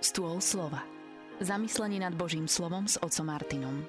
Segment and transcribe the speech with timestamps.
[0.00, 0.80] Stôl slova.
[1.44, 3.84] Zamyslenie nad Božím slovom s otcom Martinom.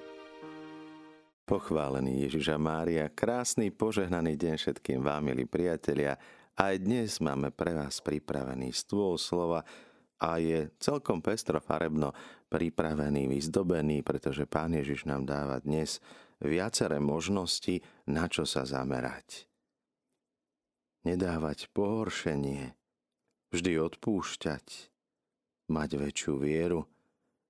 [1.48, 6.20] Pochválený Ježiša Mária, krásny požehnaný deň všetkým vám, milí priatelia.
[6.52, 9.64] Aj dnes máme pre vás pripravený stôl slova
[10.20, 12.12] a je celkom pestro farebno
[12.52, 15.96] pripravený, vyzdobený, pretože Pán Ježiš nám dáva dnes
[16.44, 19.48] viaceré možnosti, na čo sa zamerať.
[21.08, 22.76] Nedávať pohoršenie,
[23.48, 24.91] vždy odpúšťať,
[25.72, 26.84] mať väčšiu vieru,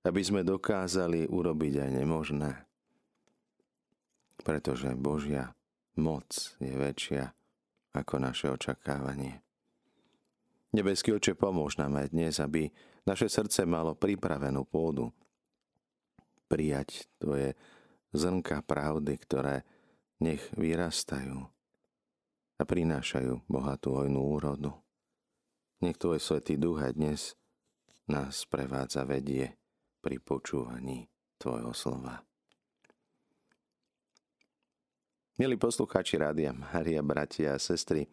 [0.07, 2.51] aby sme dokázali urobiť aj nemožné.
[4.39, 5.51] Pretože Božia
[5.99, 7.35] moc je väčšia
[7.93, 9.43] ako naše očakávanie.
[10.73, 12.73] Nebeský oče, pomôž nám aj dnes, aby
[13.05, 15.13] naše srdce malo pripravenú pôdu
[16.49, 17.53] prijať Tvoje
[18.09, 19.55] zrnka pravdy, ktoré
[20.17, 21.45] nech vyrastajú
[22.57, 24.73] a prinášajú bohatú hojnú úrodu.
[25.85, 27.37] Nech Tvoj Svetý Duch aj dnes
[28.09, 29.55] nás prevádza vedie
[30.03, 31.07] pri počúvaní
[31.39, 32.23] Tvojho slova.
[35.39, 38.05] Milí poslucháči Rádia Maria, bratia a sestry,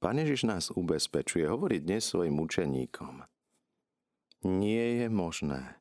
[0.00, 3.20] Pán Ježiš nás ubezpečuje, hovorí dnes svojim učeníkom.
[4.48, 5.76] Nie je možné,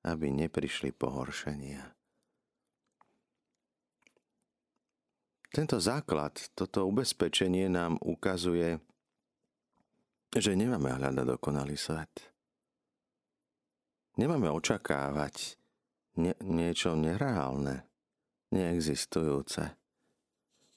[0.00, 1.92] aby neprišli pohoršenia.
[5.52, 8.80] Tento základ, toto ubezpečenie nám ukazuje,
[10.34, 12.10] že nemáme hľadať dokonalý svet.
[14.18, 15.56] Nemáme očakávať
[16.18, 17.86] nie, niečo nereálne,
[18.50, 19.78] neexistujúce.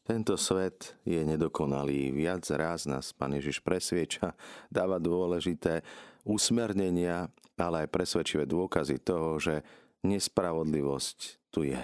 [0.01, 2.13] Tento svet je nedokonalý.
[2.13, 4.33] Viac raz nás Pán Ježiš presvieča,
[4.69, 5.81] dáva dôležité
[6.25, 9.65] usmernenia, ale aj presvedčivé dôkazy toho, že
[10.05, 11.17] nespravodlivosť
[11.53, 11.81] tu je.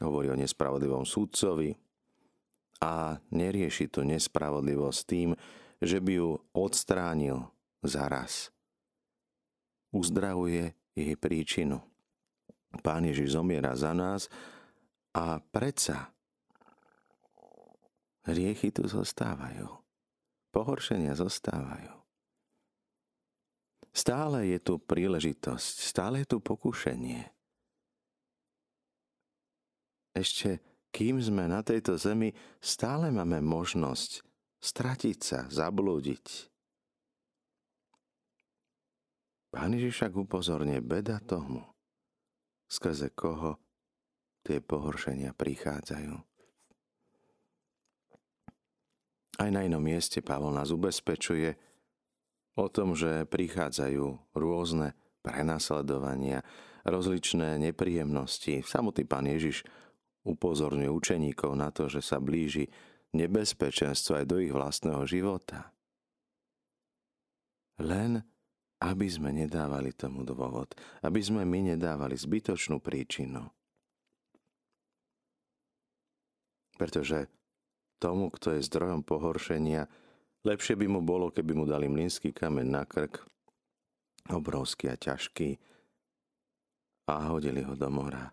[0.00, 1.76] Hovorí o nespravodlivom súdcovi
[2.80, 5.36] a nerieši tú nespravodlivosť tým,
[5.80, 7.48] že by ju odstránil
[7.80, 8.52] zaraz.
[9.90, 11.80] Uzdravuje jej príčinu.
[12.84, 14.30] Pán Ježiš zomiera za nás
[15.10, 16.14] a predsa
[18.28, 19.66] hriechy tu zostávajú.
[20.54, 21.98] Pohoršenia zostávajú.
[23.90, 27.26] Stále je tu príležitosť, stále je tu pokušenie.
[30.14, 34.26] Ešte kým sme na tejto zemi, stále máme možnosť
[34.60, 36.52] stratiť sa, zablúdiť.
[39.50, 41.66] Pán Ježiš však upozorne beda tomu,
[42.70, 43.58] skrze koho
[44.46, 46.14] tie pohoršenia prichádzajú.
[49.40, 51.56] Aj na inom mieste Pavol nás ubezpečuje
[52.60, 54.92] o tom, že prichádzajú rôzne
[55.24, 56.44] prenasledovania,
[56.84, 58.60] rozličné nepríjemnosti.
[58.60, 59.64] Samotný pán Ježiš
[60.28, 62.68] upozorňuje učeníkov na to, že sa blíži
[63.16, 65.70] nebezpečenstvo aj do ich vlastného života.
[67.80, 68.22] Len
[68.80, 70.72] aby sme nedávali tomu dôvod,
[71.04, 73.44] aby sme my nedávali zbytočnú príčinu.
[76.80, 77.28] Pretože
[78.00, 79.84] tomu, kto je zdrojom pohoršenia,
[80.48, 83.20] lepšie by mu bolo, keby mu dali mlynský kameň na krk,
[84.32, 85.60] obrovský a ťažký,
[87.10, 88.32] a hodili ho do mora.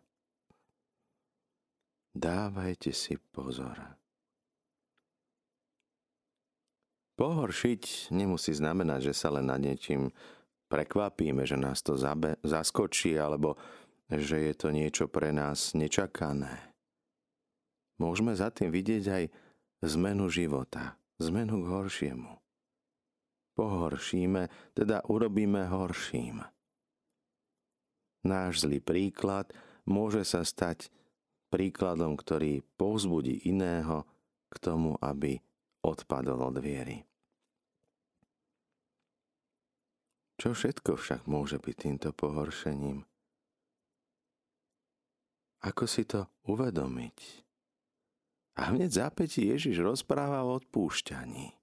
[2.16, 3.97] Dávajte si pozor.
[7.18, 10.14] Pohoršiť nemusí znamenať, že sa len nad niečím
[10.70, 13.58] prekvapíme, že nás to zabe, zaskočí alebo
[14.06, 16.62] že je to niečo pre nás nečakané.
[17.98, 19.24] Môžeme za tým vidieť aj
[19.98, 22.32] zmenu života, zmenu k horšiemu.
[23.58, 26.46] Pohoršíme, teda urobíme horším.
[28.22, 29.50] Náš zlý príklad
[29.90, 30.94] môže sa stať
[31.50, 34.06] príkladom, ktorý povzbudí iného
[34.54, 35.42] k tomu, aby
[35.88, 37.08] odpadol od viery.
[40.38, 43.02] Čo všetko však môže byť týmto pohoršením?
[45.66, 47.18] Ako si to uvedomiť?
[48.62, 51.58] A hneď zápäti Ježiš rozpráva o odpúšťaní.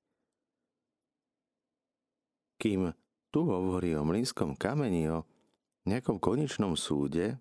[2.59, 2.91] Kým
[3.31, 5.27] tu hovorí o mlínskom kameni, o
[5.87, 7.39] nejakom konečnom súde,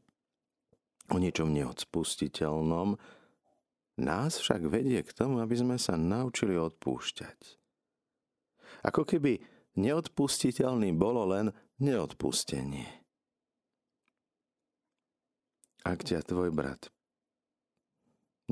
[1.10, 2.98] o niečom neodspustiteľnom,
[4.00, 7.40] nás však vedie k tomu, aby sme sa naučili odpúšťať.
[8.84, 11.50] Ako keby Neodpustiteľný bolo len
[11.81, 12.86] neodpustenie.
[15.81, 16.94] Ak ťa tvoj brat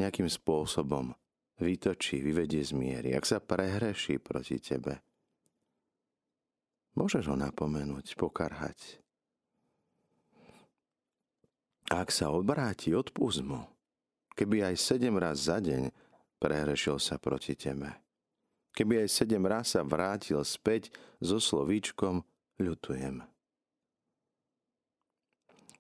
[0.01, 1.13] nejakým spôsobom
[1.61, 4.97] vytočí, vyvedie z miery, ak sa prehreší proti tebe,
[6.97, 8.97] môžeš ho napomenúť, pokarhať.
[11.94, 13.61] Ak sa obráti, odpust mu.
[14.41, 15.93] Keby aj sedem raz za deň
[16.41, 17.93] prehrešil sa proti tebe.
[18.73, 20.89] Keby aj sedem raz sa vrátil späť
[21.21, 22.25] so slovíčkom
[22.57, 23.21] ľutujem.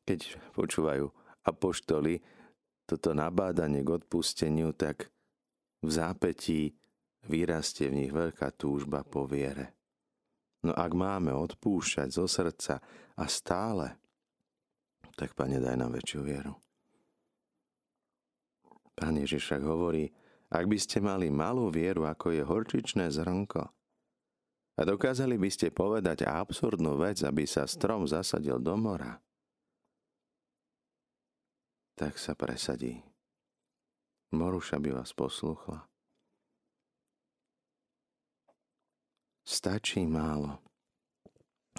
[0.05, 1.09] Keď počúvajú
[1.41, 2.21] apoštoli
[2.85, 5.09] toto nabádanie k odpusteniu, tak
[5.81, 6.77] v zápetí
[7.25, 9.73] vyrastie v nich veľká túžba po viere.
[10.61, 12.77] No ak máme odpúšťať zo srdca
[13.17, 13.97] a stále,
[15.17, 16.53] tak Pane, daj nám väčšiu vieru.
[19.01, 20.13] Pán Ježiš však hovorí,
[20.53, 23.65] ak by ste mali malú vieru, ako je horčičné zrnko,
[24.77, 29.17] a dokázali by ste povedať absurdnú vec, aby sa strom zasadil do mora,
[31.97, 33.01] tak sa presadí.
[34.31, 35.85] Moruša by vás posluchla.
[39.43, 40.61] Stačí málo.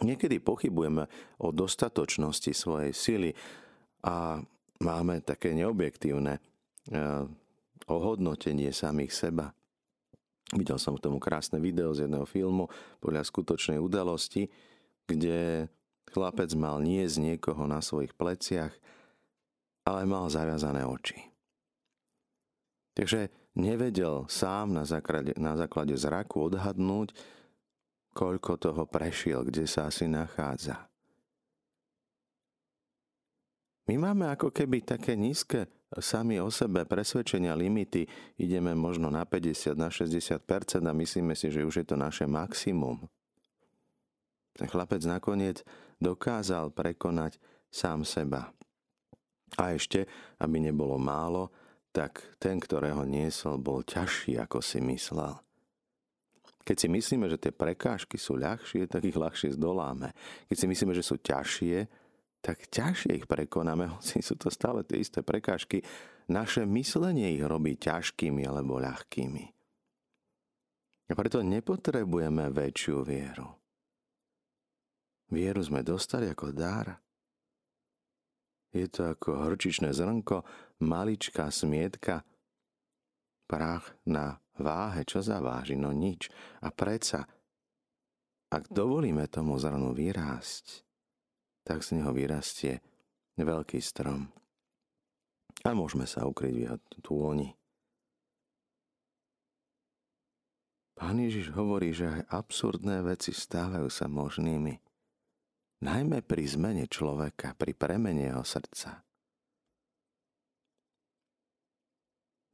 [0.05, 1.09] Niekedy pochybujeme
[1.41, 3.31] o dostatočnosti svojej sily
[4.05, 4.43] a
[4.83, 6.52] máme také neobjektívne
[7.87, 9.55] ohodnotenie samých seba.
[10.53, 12.69] Videl som k tomu krásne video z jedného filmu
[13.01, 14.53] podľa skutočnej udalosti,
[15.09, 15.69] kde
[16.13, 18.73] chlapec mal nie z niekoho na svojich pleciach,
[19.89, 21.19] ale mal zaviazané oči.
[22.93, 27.17] Takže nevedel sám na základe, na základe zraku odhadnúť,
[28.13, 30.85] koľko toho prešiel, kde sa asi nachádza.
[33.89, 35.65] My máme ako keby také nízke
[36.01, 38.09] sami o sebe presvedčenia limity,
[38.41, 40.41] ideme možno na 50, na 60
[40.89, 43.05] a myslíme si, že už je to naše maximum.
[44.57, 45.61] Ten chlapec nakoniec
[46.01, 47.37] dokázal prekonať
[47.73, 48.53] sám seba.
[49.61, 50.09] A ešte,
[50.41, 51.53] aby nebolo málo,
[51.93, 55.37] tak ten, ktorého niesol, bol ťažší, ako si myslel.
[56.63, 60.15] Keď si myslíme, že tie prekážky sú ľahšie, tak ich ľahšie zdoláme.
[60.49, 62.02] Keď si myslíme, že sú ťažšie,
[62.43, 65.81] tak ťažšie ich prekonáme, hoci sú to stále tie isté prekážky.
[66.27, 69.45] Naše myslenie ich robí ťažkými alebo ľahkými.
[71.11, 73.49] A preto nepotrebujeme väčšiu vieru.
[75.33, 77.01] Vieru sme dostali ako dar.
[78.73, 80.45] Je to ako horčičné zrnko,
[80.81, 82.25] maličká smietka,
[83.45, 85.77] prach na váhe, čo zaváži?
[85.77, 86.33] No nič.
[86.65, 87.29] A predsa,
[88.49, 90.85] ak dovolíme tomu zrnu vyrásť,
[91.63, 92.83] tak z neho vyrastie
[93.39, 94.31] veľký strom.
[95.63, 97.55] A môžeme sa ukryť v túni.
[100.99, 104.79] Pán Ježiš hovorí, že aj absurdné veci stávajú sa možnými
[105.83, 109.03] najmä pri zmene človeka, pri premene jeho srdca.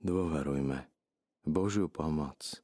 [0.01, 0.89] Dôverujme
[1.45, 2.63] Božiu pomoc.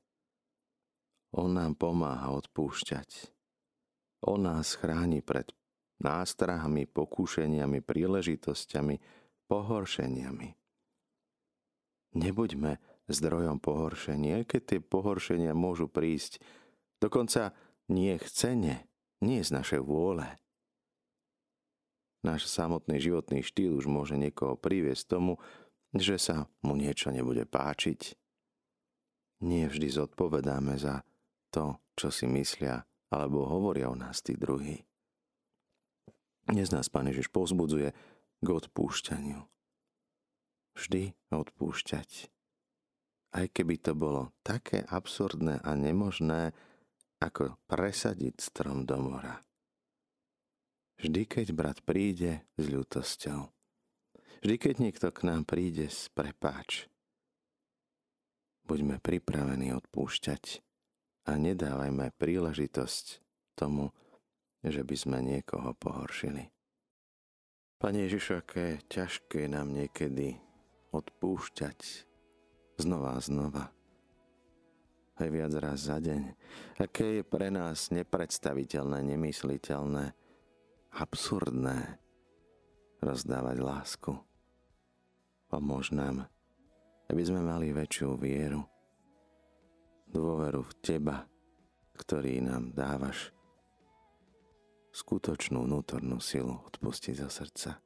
[1.34, 3.34] On nám pomáha odpúšťať.
[4.24, 5.50] On nás chráni pred
[6.04, 8.96] nástrahami, pokúšeniami, príležitosťami,
[9.48, 10.48] pohoršeniami.
[12.14, 12.78] Nebuďme
[13.08, 16.38] zdrojom pohoršenia, keď tie pohoršenia môžu prísť
[17.00, 17.56] dokonca
[17.88, 18.86] nie chcene,
[19.24, 20.28] nie z našej vôle,
[22.24, 25.36] Náš samotný životný štýl už môže niekoho priviesť tomu,
[25.92, 28.16] že sa mu niečo nebude páčiť.
[29.44, 31.04] Nie vždy zodpovedáme za
[31.52, 32.80] to, čo si myslia
[33.12, 34.80] alebo hovoria o nás tí druhí.
[36.44, 37.96] Dnes nás Pán Ježiš povzbudzuje
[38.44, 39.40] k odpúšťaniu.
[40.76, 42.28] Vždy odpúšťať.
[43.32, 46.52] Aj keby to bolo také absurdné a nemožné,
[47.16, 49.40] ako presadiť strom do mora.
[51.00, 53.48] Vždy, keď brat príde s ľutosťou.
[54.44, 56.92] Vždy, keď niekto k nám príde s prepáč.
[58.68, 60.60] Buďme pripravení odpúšťať
[61.24, 63.24] a nedávajme príležitosť
[63.56, 63.96] tomu,
[64.64, 66.48] že by sme niekoho pohoršili.
[67.76, 70.40] Pane Ježišu, aké ťažké nám niekedy
[70.94, 72.08] odpúšťať
[72.80, 73.64] znova a znova.
[75.14, 76.32] Aj viac raz za deň.
[76.80, 80.16] Aké je pre nás nepredstaviteľné, nemysliteľné,
[80.94, 82.00] absurdné
[83.04, 84.12] rozdávať lásku.
[85.50, 86.24] Pomôž nám,
[87.12, 88.64] aby sme mali väčšiu vieru,
[90.08, 91.26] dôveru v Teba,
[91.94, 93.33] ktorý nám dávaš
[94.94, 97.82] skutočnú vnútornú silu odpustiť zo srdca.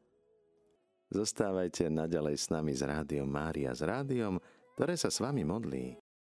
[1.08, 4.36] Zostávajte naďalej s nami s Rádiom Mária, s rádiom,
[4.76, 5.96] ktoré sa s vami modlí.